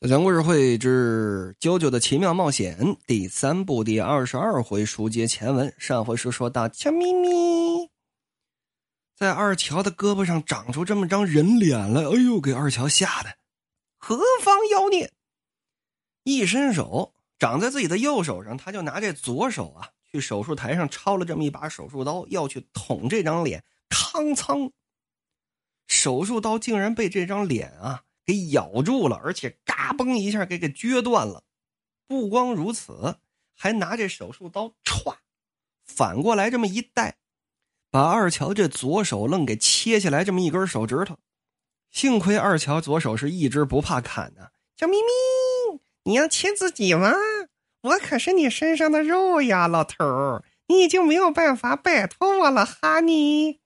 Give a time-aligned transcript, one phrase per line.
[0.00, 5.74] 小强故事会之《啾啾的奇妙冒险》第三部第二十二回书接前文。
[5.76, 7.90] 上回书说到，小咪咪
[9.16, 13.38] 在二乔的胳膊上长出这么张人脸来，哎呦，给二乔吓得
[13.96, 15.12] 何方妖孽！
[16.22, 23.64] 一伸手长在自己的右手上，他就拿这左手啊，去手术台上抄了这么一把手术刀，要去捅这张脸。
[23.88, 24.70] 康仓，
[25.88, 28.04] 手术刀竟然被这张脸啊！
[28.28, 31.44] 给咬住了，而且嘎嘣一下给给撅断了。
[32.06, 33.16] 不光如此，
[33.56, 35.16] 还拿这手术刀歘，
[35.86, 37.16] 反过来这么一带，
[37.90, 41.16] 把二乔这左手愣给切下来这么一根手指头。
[41.90, 44.52] 幸亏二乔左手是一直不怕砍的。
[44.76, 47.14] 小咪咪，你要切自己吗？
[47.80, 53.60] 我可是你身上的肉呀，老头儿，你已经没有办法摆脱我了，哈尼。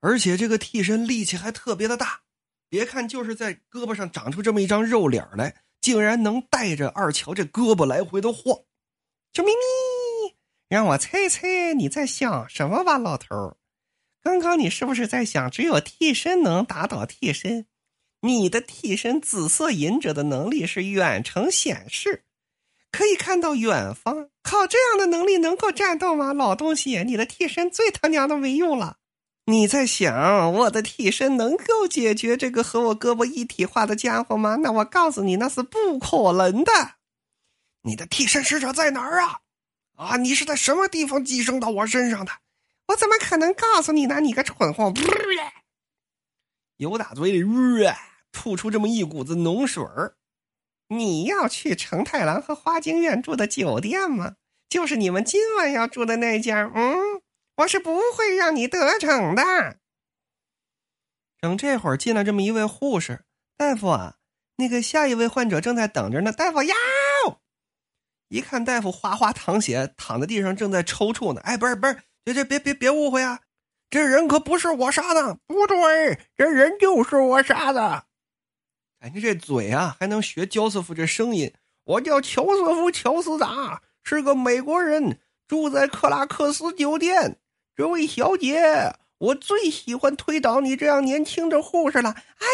[0.00, 2.20] 而且这个替身力气还特别的大。
[2.68, 8.60] 别看就是在胳膊上长出这么一张肉脸来，竟然能带着二乔这胳膊来回的晃。
[9.32, 10.36] 小咪咪，
[10.68, 13.56] 让我猜猜你在想什么吧，老头儿
[14.22, 17.66] 刚刚你是不是在想只有替身能打倒替身？
[18.22, 22.24] 你的替身紫色隐者的能力是远程显示，
[22.90, 24.30] 可以看到远方。
[24.42, 27.04] 靠这样的能力能够战斗吗，老东西？
[27.04, 28.96] 你的替身最他娘的没用了。
[29.48, 34.56] 你在想我的替身能够解决这个和我胳膊一体化的家伙吗？
[34.56, 36.72] 那我告诉你，那是不可能的。
[37.84, 39.40] 你的替身使者在哪儿啊？
[39.96, 42.32] 啊，你是在什么地方寄生到我身上的？
[42.88, 44.20] 我怎么可能告诉你呢？
[44.20, 44.92] 你个蠢货！
[46.76, 47.42] 尤大嘴里
[48.30, 50.16] 吐出这么一股子脓水儿。
[50.88, 54.34] 你要去成太郎和花京院住的酒店吗？
[54.68, 56.70] 就是你们今晚要住的那家。
[56.74, 57.22] 嗯。
[57.58, 59.78] 我是不会让你得逞的。
[61.40, 63.24] 等这会儿进来这么一位护士
[63.56, 64.16] 大夫啊，
[64.56, 66.32] 那个下一位患者正在等着呢。
[66.32, 66.74] 大夫呀，
[68.28, 71.40] 一看大夫哗哗淌血，躺在地上正在抽搐呢。
[71.40, 73.40] 哎，不是不是，这这别别别误会啊，
[73.90, 78.04] 这人可不是我杀的，不对，这人就是我杀的。
[79.00, 81.52] 感觉这嘴啊还能学焦瑟夫这声音。
[81.84, 85.18] 我叫乔瑟夫·乔斯达，是个美国人，
[85.48, 87.40] 住在克拉克斯酒店。
[87.78, 92.10] 这位小姐，我最喜欢推倒你这样年轻的护士了。
[92.10, 92.46] 哎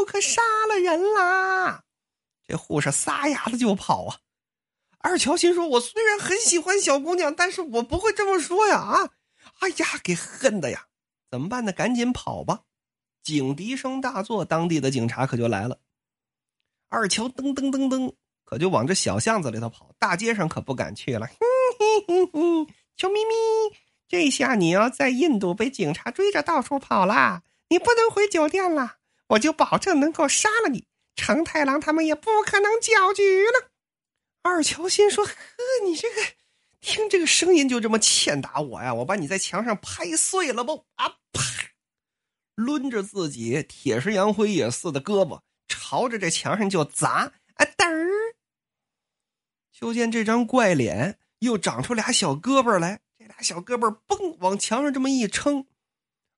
[0.00, 1.84] 呦，可杀了人啦！
[2.48, 4.18] 这护士撒丫子就跑啊。
[4.98, 9.10] 二乔心说：“我虽然很喜欢小姑娘，但是我不会这么说呀！”啊，
[9.60, 10.86] 哎呀，给恨的呀！
[11.30, 11.70] 怎么办呢？
[11.70, 12.62] 赶紧跑吧！
[13.22, 15.78] 警笛声大作，当地的警察可就来了。
[16.88, 18.12] 二乔噔噔噔噔，
[18.44, 21.28] 可就往这小巷子里头跑，大街上可不敢去了。
[21.38, 21.38] 哼
[22.08, 23.78] 哼哼哼，小咪咪。
[24.10, 27.44] 这下你要在印度被警察追着到处跑啦！
[27.68, 28.96] 你不能回酒店了，
[29.28, 30.84] 我就保证能够杀了你。
[31.14, 33.70] 成太郎他们也不可能搅局了。
[34.42, 35.32] 二乔心说：“呵，
[35.84, 36.22] 你这个
[36.80, 38.92] 听这个声音就这么欠打我呀？
[38.94, 40.86] 我把你在墙上拍碎了不？
[40.96, 41.42] 啊啪！
[42.56, 47.32] 抡着自己铁石杨灰也似的胳膊，朝着这墙上就砸。
[47.54, 48.34] 啊嘚！
[49.70, 55.66] 就见这张怪脸又长出俩小胳膊来。”俩小胳膊嘣往墙上这么一撑，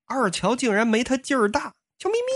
[0.05, 1.75] 二乔竟然没他劲儿大。
[1.99, 2.33] 小咪咪，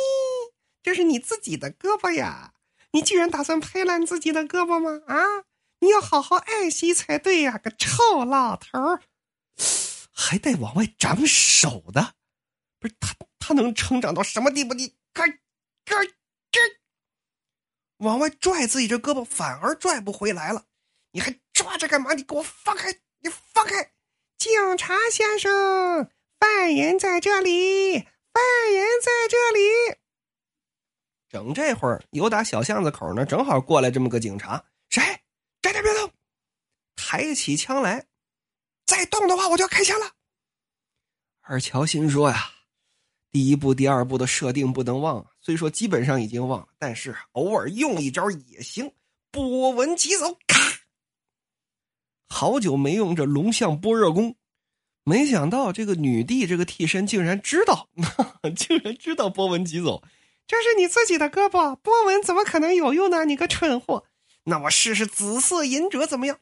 [0.82, 2.54] 这是你自己的胳膊呀！
[2.92, 5.02] 你居然打算拍烂自己的胳膊吗？
[5.06, 5.44] 啊！
[5.80, 7.58] 你要好好爱惜才对呀！
[7.58, 9.02] 个臭老头儿，
[10.10, 12.14] 还带往外长手的，
[12.78, 13.14] 不是他？
[13.38, 14.74] 他能成长到什么地步？
[14.74, 15.28] 你该
[15.84, 16.04] 该
[16.50, 16.60] 该
[17.98, 20.64] 往外拽自己这胳膊，反而拽不回来了。
[21.12, 22.14] 你还抓着干嘛？
[22.14, 22.92] 你给我放开！
[23.20, 23.92] 你放开！
[24.46, 26.08] 警察先生，
[26.38, 29.98] 犯人在这里，犯人在这里。
[31.28, 34.64] 整这会儿，有打小巷子口呢，正好过来这么个警察。
[34.88, 35.02] 谁？
[35.60, 36.08] 站点别动！
[36.94, 38.06] 抬起枪来，
[38.86, 40.12] 再动的话，我就要开枪了。
[41.40, 42.52] 二乔心说呀，
[43.32, 45.26] 第一部、第二部的设定不能忘。
[45.40, 48.92] 虽说基本上已经忘了，但是偶尔用一招也行。
[49.32, 50.38] 波纹疾走，
[52.28, 54.36] 好久没用这龙象波热功，
[55.04, 57.88] 没想到这个女帝这个替身竟然知道，
[58.56, 60.02] 竟然知道波纹疾走，
[60.46, 63.24] 这是你自己的胳膊，波纹怎么可能有用呢？
[63.24, 64.04] 你个蠢货！
[64.44, 66.38] 那我试试紫色隐者怎么样？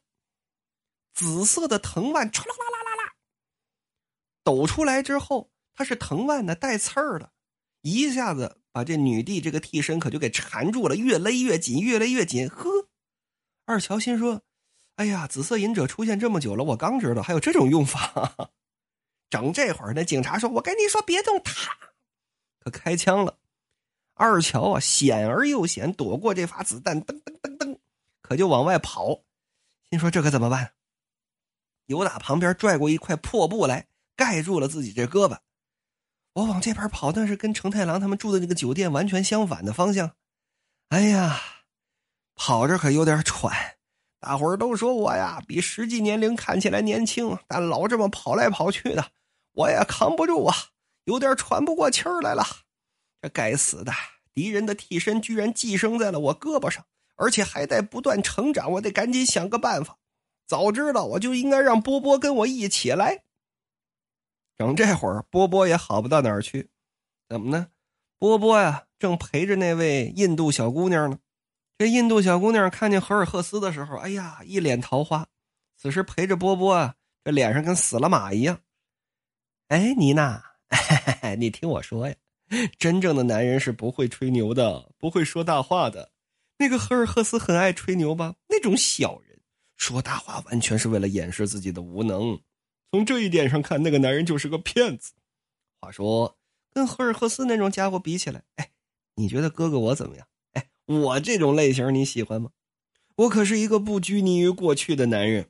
[1.12, 3.12] 紫色的藤蔓唰啦啦啦啦啦，
[4.42, 7.30] 抖出来之后，它是藤蔓的，带刺儿的，
[7.82, 12.48] 一下子把这女帝这个替身可就给缠住了，越勒越紧，越勒越紧。
[12.48, 12.88] 呵，
[13.66, 14.42] 二乔心说。
[14.96, 18.34] 哎呀，紫色隐者出现这么久了，我刚知道还有这种用法。
[19.28, 21.72] 整这会儿，那警察说：“我跟你说，别动他。”
[22.60, 23.38] 可开枪了。
[24.14, 27.78] 二乔啊，险而又险，躲过这发子弹，噔噔噔噔，
[28.22, 29.24] 可就往外跑。
[29.90, 30.74] 心说这可怎么办？
[31.86, 35.38] 由打旁边拽过一块破布来，盖住了自己这胳膊。
[36.34, 40.12] 我往这边跑，但是跟成太郎他们住的那个酒店完全相反的方向。
[40.90, 41.40] 哎呀，
[42.36, 43.73] 跑着可有点喘。
[44.24, 49.04] 大伙儿都说我呀，比实际年龄看起来年轻，但老这么跑来跑去的，
[49.52, 50.56] 我也扛不住啊，
[51.04, 52.42] 有点喘不过气儿来了。
[53.20, 53.92] 这该死的
[54.32, 56.86] 敌人的替身居然寄生在了我胳膊上，
[57.16, 59.98] 而且还在不断成长，我得赶紧想个办法。
[60.46, 63.24] 早知道我就应该让波波跟我一起来。
[64.56, 66.70] 整这会儿，波波也好不到哪儿去，
[67.28, 67.66] 怎么呢？
[68.18, 71.18] 波波呀，正陪着那位印度小姑娘呢。
[71.76, 75.26] 这印度小姑娘看见荷尔赫斯的时候，哎呀，一脸桃花。
[75.76, 76.94] 此时陪着波波啊，
[77.24, 78.60] 这脸上跟死了马一样。
[79.68, 80.42] 哎，妮娜，
[81.36, 82.14] 你听我说呀，
[82.78, 86.12] 真正的男人是不会吹牛的，不会说大话的。
[86.58, 88.36] 那个荷尔赫斯很爱吹牛吧？
[88.48, 89.40] 那种小人
[89.76, 92.40] 说大话，完全是为了掩饰自己的无能。
[92.92, 95.12] 从这一点上看，那个男人就是个骗子。
[95.80, 96.38] 话说，
[96.72, 98.70] 跟荷尔赫斯那种家伙比起来，哎，
[99.16, 100.26] 你觉得哥哥我怎么样？
[100.86, 102.50] 我这种类型你喜欢吗？
[103.16, 105.48] 我可是一个不拘泥于过去的男人，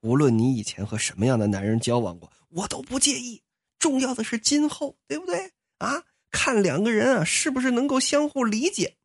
[0.00, 3.42] 无论你以前和什么样的男人交往过，我都不介意。
[3.78, 5.52] 重要的是今后，对不对？
[5.78, 8.96] 啊，看两个人啊，是不是能够相互理解？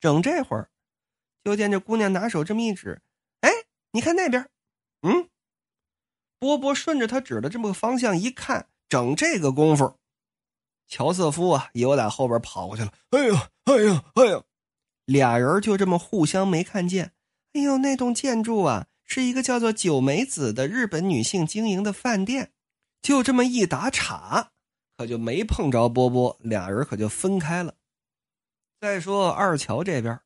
[0.00, 0.70] 整这会儿，
[1.44, 3.00] 就见这姑娘拿手这么一指，
[3.40, 3.50] 哎，
[3.92, 4.48] 你看那边，
[5.02, 5.28] 嗯。
[6.38, 9.98] 波波顺着他指的这么个方向一看，整这个功夫，
[10.86, 12.92] 乔瑟夫啊，又打后边跑过去了。
[13.10, 14.42] 哎呀，哎呀，哎呀，
[15.06, 17.12] 俩人就这么互相没看见。
[17.54, 22.52] 哎呦，那栋建筑啊，是一个叫做九美子的日本女性经营的饭店。
[23.02, 24.52] 就这么一打岔，
[24.96, 27.74] 可就没碰着波波，俩人可就分开了。
[28.80, 30.18] 再说二乔这边，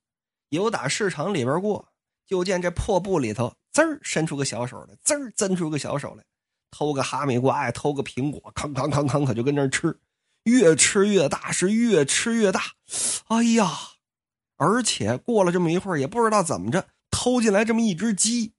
[0.51, 1.89] 有打市场里边过，
[2.27, 3.53] 就见这破布里头。
[3.73, 6.25] 滋儿伸出个小手来，滋儿伸出个小手来，
[6.71, 9.97] 偷个哈密瓜呀，偷个苹果，吭吭吭吭，可就跟那吃，
[10.49, 12.63] 越吃越大，是越吃越大。
[13.29, 13.71] 哎呀，
[14.57, 18.55] 而且过了这么一会儿，也不知道怎么着，偷进来这么一只鸡，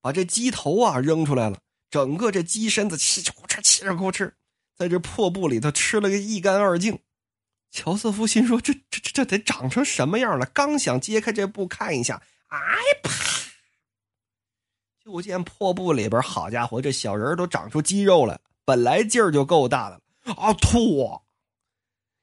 [0.00, 1.58] 把这鸡头啊扔出来了，
[1.90, 4.32] 整个这鸡身子嘁哧咕哧，嘁哧咕哧，
[4.76, 6.98] 在这破布里头吃了个一干二净。
[7.70, 10.44] 乔瑟夫心说：这这这这得长成什么样了？
[10.46, 12.58] 刚想揭开这布看一下，哎
[13.02, 13.12] 啪！
[15.04, 20.00] 就见破布里边，好家伙，这小人都长出肌肉来，本来劲儿就够大的了
[20.34, 20.52] 啊！
[20.54, 21.20] 吐，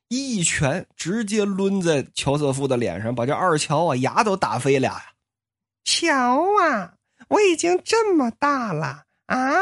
[0.08, 5.12] 一拳直接抡在乔瑟夫的脸上，把这二乔啊牙都打飞俩呀！
[5.84, 6.96] 乔啊，
[7.30, 9.60] 我已经这么大了啊，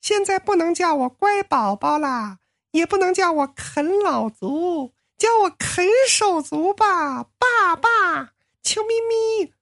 [0.00, 2.38] 现在不能叫我乖宝宝啦，
[2.70, 9.52] 也不能叫我啃老族，叫我啃手族吧，爸爸，求咪咪。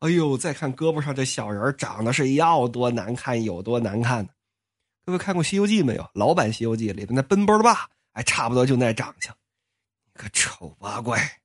[0.00, 4.30] 哎呦，再看胳膊上这小人长得是要多难看有多难看呢？
[5.06, 6.10] 各位看过《西游记》没有？
[6.14, 9.36] 老版《西游记》里边那奔波的爸，哎，差不多就那长相。
[10.06, 11.42] 你个丑八怪，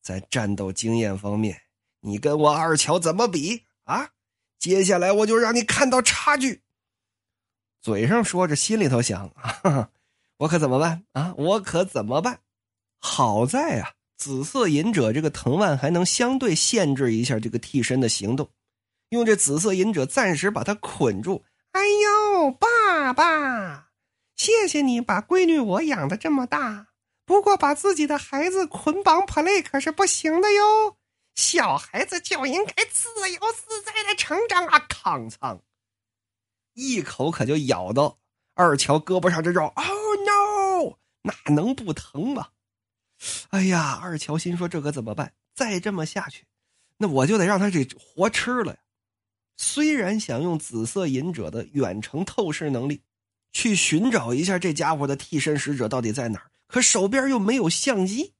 [0.00, 1.60] 在战斗经验方面，
[2.00, 4.10] 你跟我二乔怎么比啊？
[4.58, 6.62] 接下来我就让你看到差距。
[7.82, 9.90] 嘴上说着，心里头想 啊：
[10.38, 11.34] 我可怎么办啊？
[11.36, 12.40] 我可怎么办？
[12.98, 13.92] 好在啊。
[14.16, 18.48] 紫色隐者这个藤蔓还能相对限制一下这个替身的行动，
[19.10, 21.44] 用这紫色隐者暂时把他捆住。
[21.72, 23.88] 哎呦，爸爸，
[24.36, 26.88] 谢谢你把闺女我养的这么大，
[27.24, 30.96] 不过把自己的孩子捆绑 play 可是不行的哟。
[31.34, 34.78] 小孩子就应该自由自在的成长啊！
[34.88, 35.60] 康仓
[36.72, 38.18] 一口可就咬到
[38.54, 39.66] 二乔胳膊上这肉。
[39.74, 39.86] Oh
[40.24, 42.48] no，那能不疼吗？
[43.50, 45.32] 哎呀，二乔心说：“这可怎么办？
[45.54, 46.46] 再这么下去，
[46.98, 48.78] 那我就得让他这活吃了呀！”
[49.56, 53.02] 虽然想用紫色隐者的远程透视能力
[53.52, 58.34] 去寻找一下这家伙的替身使者到底在哪儿，可手边又没有相机，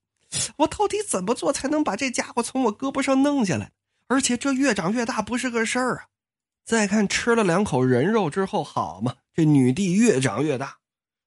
[0.58, 3.72] 我到底怎么做才能把这家伙从我胳膊上弄下来？
[4.08, 6.06] 而且这越长越大不是个事儿啊！
[6.64, 10.78] 再看吃了两口人肉之后，好嘛，这女帝越长越大，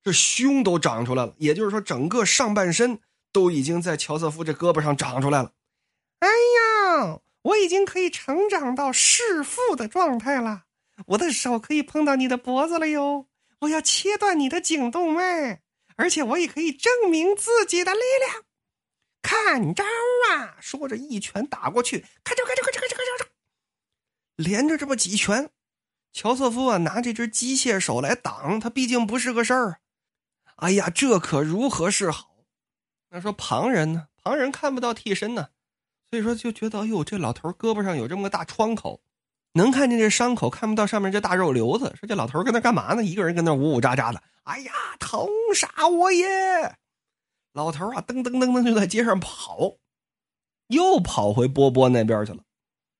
[0.04, 3.00] 这胸都长出来了，也就是说，整个上半身。
[3.32, 5.52] 都已经在乔瑟夫这胳膊上长出来了。
[6.18, 10.64] 哎呀，我已经可以成长到弑父的状态了。
[11.08, 13.28] 我的手可以碰到你的脖子了哟。
[13.60, 15.62] 我要切断你的颈动脉，
[15.96, 18.44] 而且我也可以证明自己的力量。
[19.22, 19.84] 看招
[20.32, 20.56] 啊！
[20.62, 23.28] 说着一拳打过去，咔嚓咔嚓咔嚓咔嚓咔嚓，
[24.36, 25.50] 连着这么几拳。
[26.14, 29.82] 乔瑟夫啊，拿这只机械手来挡他，毕竟不是个事儿。
[30.56, 32.46] 哎呀，这可如何是好？
[33.10, 34.08] 那说旁人呢？
[34.24, 35.50] 旁人看不到替身呢，
[36.10, 39.02] 所以说就觉得，哎呦，这老头胳膊上有这么个大窗口，
[39.54, 41.94] 能看见这伤口，看不到上面这大肉瘤子。
[42.00, 43.04] 说这老头跟那干嘛呢？
[43.04, 44.22] 一个人跟那呜呜喳喳的。
[44.44, 46.26] 哎呀，疼杀我也！
[47.54, 49.78] 老头啊，噔噔噔噔就在街上跑，
[50.68, 52.44] 又跑回波波那边去了。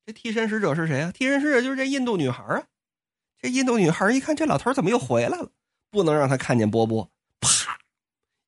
[0.06, 1.12] 这替身使者是谁啊？
[1.12, 2.64] 替身使者就是这印度女孩啊。
[3.42, 5.50] 这印度女孩一看这老头怎么又回来了，
[5.90, 7.80] 不能让他看见波波，啪，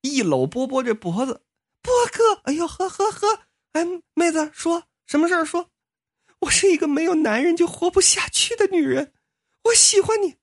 [0.02, 1.42] 一搂波波这脖子，
[1.80, 3.41] 波哥，哎呦呵呵呵，
[4.32, 5.44] 子说什么事儿？
[5.44, 5.68] 说，
[6.40, 9.12] 我是一个没有男人就活不下去的女人，
[9.64, 10.36] 我喜欢你。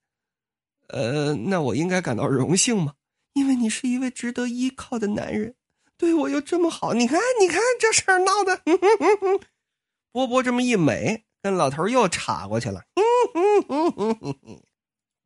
[0.87, 2.93] 呃，那我应该感到荣幸吗？
[3.33, 5.55] 因为你是一位值得依靠的男人，
[5.97, 6.93] 对我又这么好。
[6.93, 8.61] 你看，你看这事儿闹的，
[10.11, 12.83] 波波这么一美，跟老头又插过去了。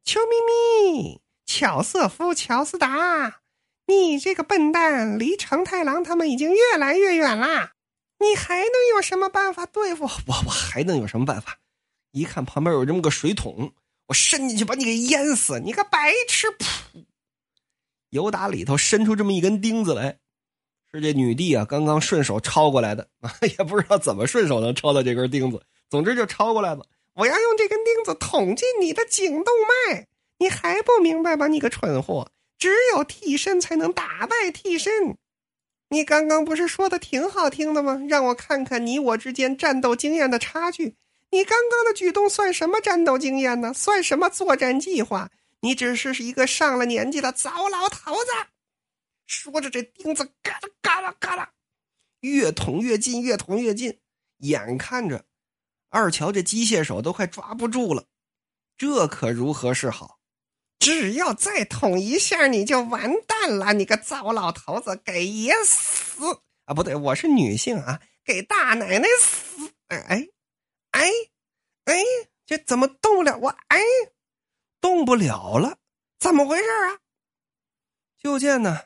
[0.03, 3.39] 邱咪咪，乔瑟夫，乔斯达，
[3.87, 7.73] 你这个笨蛋，离成太郎他们已经越来越远啦！
[8.23, 10.33] 你还能有什么办法对付 我？
[10.45, 11.59] 我还能有什么办法？
[12.11, 13.73] 一看旁边有这么个水桶，
[14.07, 15.59] 我伸进去把你给淹死！
[15.59, 16.47] 你个白痴！
[16.47, 17.05] 噗！
[18.09, 20.19] 油打里头伸出这么一根钉子来，
[20.91, 26.85] 是这女帝啊，刚刚顺手抄过来的啊， 也不知道怎么顺手能抄到这根钉子，总之就抄过来了。
[27.15, 29.53] 我要用这根钉子捅进你的颈动
[29.87, 31.47] 脉，你还不明白吗？
[31.47, 32.31] 你个蠢货！
[32.59, 35.17] 只有替身才能打败替身。
[35.93, 38.01] 你刚刚不是说的挺好听的吗？
[38.09, 40.95] 让我看看你我之间战斗经验的差距。
[41.29, 43.71] 你刚刚的举动算什么战斗经验呢？
[43.71, 45.29] 算什么作战计划？
[45.59, 48.31] 你只是一个上了年纪的糟老头子。
[49.27, 51.51] 说着，这钉子嘎啦嘎啦嘎啦，
[52.21, 53.99] 越捅越近，越捅越近，
[54.39, 55.25] 眼看着。
[55.89, 58.05] 二乔这机械手都快抓不住了，
[58.75, 60.17] 这可如何是好？
[60.83, 63.71] 只要再捅一下，你就完蛋了！
[63.71, 66.73] 你个糟老头子，给爷死啊！
[66.73, 69.71] 不对，我是女性啊，给大奶奶死！
[69.87, 70.27] 哎哎
[70.91, 71.09] 哎
[71.85, 72.03] 哎，
[72.45, 73.37] 这怎么动不了？
[73.37, 73.79] 我哎，
[74.81, 75.77] 动不了了，
[76.19, 76.99] 怎么回事啊？
[78.21, 78.81] 就见呢，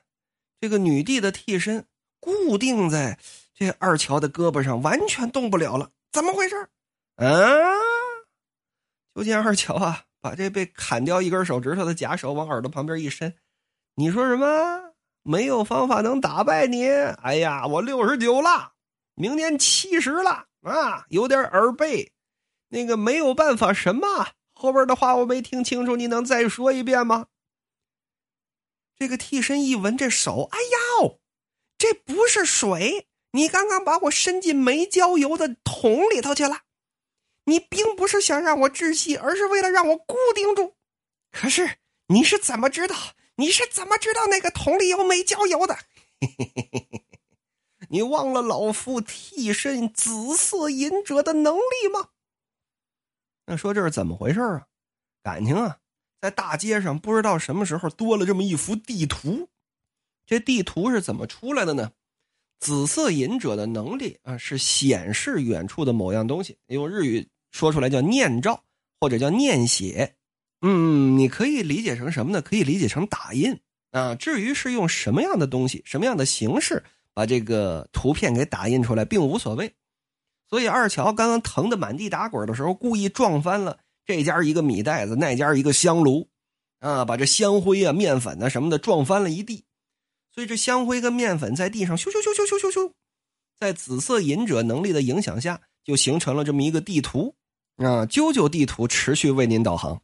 [0.61, 1.87] 这个女帝的替身
[2.19, 3.17] 固定在
[3.55, 6.69] 这二乔的胳膊上，完全动不了了，怎么回事？
[7.15, 7.25] 啊！
[9.15, 13.35] 就见二乔啊，把这被砍掉一根手指头的假手往耳朵旁边一伸。
[13.95, 14.93] 你说什么？
[15.23, 16.87] 没有方法能打败你？
[16.87, 18.73] 哎呀，我六十九了，
[19.15, 22.13] 明年七十了啊，有点耳背。
[22.69, 24.07] 那个没有办法，什么
[24.53, 27.27] 后边的话我没听清楚，你能再说一遍吗？
[28.97, 31.17] 这个替身一闻这手，哎呀，
[31.77, 33.07] 这不是水！
[33.31, 36.61] 你刚刚把我伸进没浇油的桶里头去了。
[37.47, 40.75] 你并不是想让我窒息，而是为了让我固定住。
[41.31, 41.77] 可是
[42.07, 42.95] 你是怎么知道？
[43.37, 45.77] 你是怎么知道那个桶里有美焦油的？
[47.89, 52.09] 你忘了老夫替身紫色隐者的能力吗？
[53.45, 54.67] 那说这是怎么回事啊？
[55.23, 55.77] 感情啊，
[56.19, 59.47] 在大街上不知道什么时候多了这么一幅地图。
[60.25, 61.93] 这地图是怎么出来的呢？
[62.59, 67.29] 紫色隐者的能力啊，是显示远处的某样东西，用日语。
[67.51, 68.63] 说出来叫念照，
[68.99, 70.15] 或者叫念写，
[70.61, 72.41] 嗯，你可以理解成什么呢？
[72.41, 73.59] 可以理解成打印
[73.91, 74.15] 啊。
[74.15, 79.73] 至于是用什么样的东西、什么样的形式把这个图片给打印出来，并无所谓。
[80.49, 86.29] 所以二乔刚刚疼得满地打滚的时候，故意撞翻了这家一个米袋子，那家一个香炉，
[86.79, 89.65] 啊，把这香灰啊、面粉啊什么的撞翻了一地。
[90.33, 92.91] 所以这香灰跟面粉在地上咻咻咻咻咻咻咻，
[93.59, 95.61] 在紫色隐者能力的影响下。
[95.87, 97.33] 就形成了这么一个地图，
[97.77, 100.01] 啊，啾啾地图持续为您导航，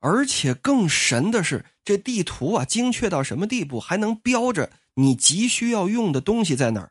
[0.00, 6.90] 而且更神的是，这地图啊，精确到什么地步，还能标着你急需要用的东西在哪儿。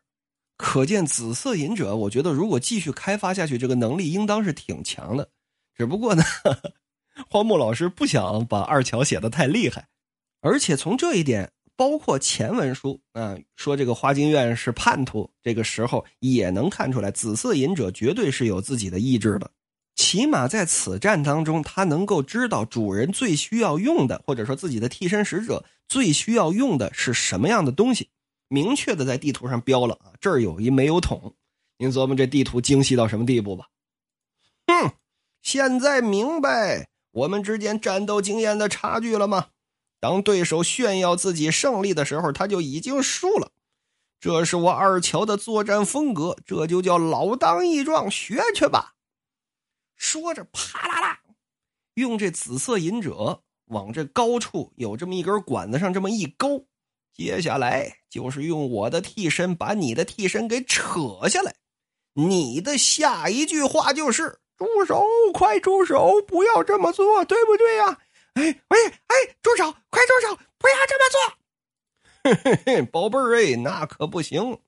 [0.56, 5.28] 可见紫色隐者，我觉得如果继续开发下去，这个能力应当是挺强的。
[5.76, 6.22] 只不过呢，
[7.28, 9.86] 荒木老师不想把二乔写的太厉害，
[10.40, 11.52] 而且从这一点。
[11.80, 19.50] 包括前文书啊，说这个花京院是叛徒，这个时候也能看出来，紫色隐者绝对是有自己的意志的。
[19.96, 28.10] 起码在此战当中，他能够知道主人最需要用的，或者说自己的替身使者最需要用的是什么样的东西，
[28.48, 31.34] 明确的在地图上标了啊，这儿有一煤油桶。
[31.78, 33.68] 您琢磨这地图精细到什么地步吧？
[34.66, 34.92] 哼，
[35.40, 39.46] 现在明白我们之间战斗经验的差距了吗？
[40.00, 43.52] 当对手炫耀自己胜利的时候，他就已经输了。
[44.18, 48.94] 这是我二乔的作战风格，这就叫老当益壮，学去吧。
[49.96, 51.20] 说着，啪啦啦，
[51.94, 56.66] 用这紫色隐者往这高处有这么一根管子上这么一勾，
[57.14, 61.54] 接下来就是用我的替身把你的替身给扯下来。
[62.14, 65.06] 你的下一句话就是：“住手！
[65.32, 66.14] 快住手！
[66.26, 67.98] 不要这么做，对不对呀？”
[68.34, 69.74] 哎喂哎，住手！
[69.90, 70.36] 快住手！
[70.58, 71.20] 不要这么做！
[72.22, 74.58] 嘿嘿嘿，宝贝儿哎，那可不行，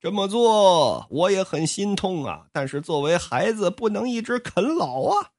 [0.00, 2.46] 这么做我也很心痛啊。
[2.52, 5.30] 但是作为孩子，不能一直啃老啊。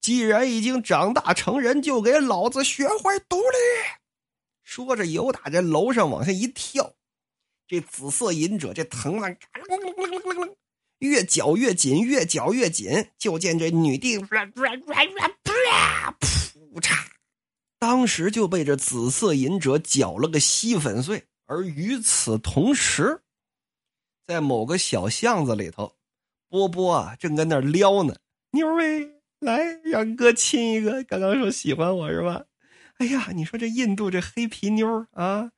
[0.00, 3.56] 既然已经长大成人，就给老子学会独立。
[4.62, 6.94] 说着，由打这楼上往下一跳，
[7.66, 9.36] 这紫色隐者这藤蔓
[10.98, 13.08] 越绞越紧，越绞越紧。
[13.18, 14.28] 就见这女帝噗
[16.80, 16.94] 嚓，
[17.78, 21.24] 当时就被这紫色隐者搅了个稀粉碎。
[21.46, 23.20] 而与此同时，
[24.26, 25.94] 在某个小巷子里头，
[26.48, 28.16] 波波啊正跟那撩呢，
[28.50, 28.80] 妞儿
[29.38, 31.04] 来让哥亲一个。
[31.04, 32.44] 刚刚说喜欢我是吧？
[32.98, 35.50] 哎呀，你说这印度这黑皮妞啊，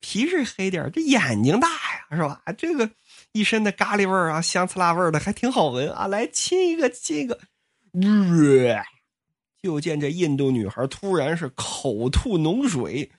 [0.00, 2.42] 皮是黑点这眼睛大呀，是吧？
[2.56, 2.90] 这个
[3.32, 6.06] 一身的咖喱味儿啊，香刺辣味儿的，还挺好闻啊！
[6.06, 7.38] 来亲一个，亲一个。
[9.66, 13.10] 就见这印度女孩突然是口吐脓水，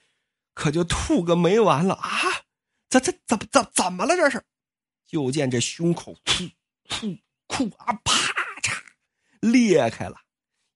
[0.54, 2.08] 可就吐个没完了啊！
[2.88, 4.16] 这这怎么怎怎么了？
[4.16, 4.42] 这是？
[5.06, 6.50] 就见这胸口噗
[6.88, 8.14] 噗噗啊，啪
[8.62, 8.78] 嚓
[9.40, 10.22] 裂开了。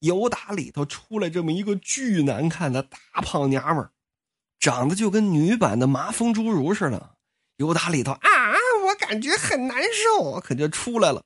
[0.00, 3.88] 由打里头出来这么一个巨难看的大胖娘们，
[4.60, 7.16] 长得就跟女版的麻风侏儒似的。
[7.56, 8.20] 由打里头啊，
[8.88, 11.24] 我感觉很难受，可就出来了。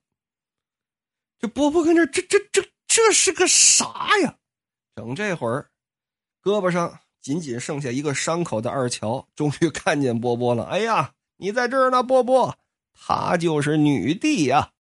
[1.41, 2.63] 这波波跟这这这这
[2.97, 3.85] 这是个啥
[4.23, 4.37] 呀？
[4.95, 5.69] 等这会儿，
[6.43, 10.65] 胳膊上仅仅剩下一个伤口的二乔，终于看见波波了。
[10.65, 12.57] 哎呀，你在这儿呢，波波，
[12.95, 14.73] 她就是女帝呀。